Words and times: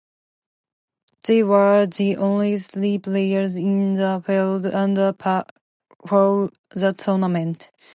They 1.27 1.43
were 1.43 1.85
the 1.85 2.17
only 2.17 2.57
three 2.57 2.97
players 2.97 3.55
in 3.55 3.93
the 3.93 4.23
field 4.25 4.65
under 4.65 5.13
par 5.13 5.45
for 6.07 6.49
the 6.71 6.91
tournament. 6.93 7.69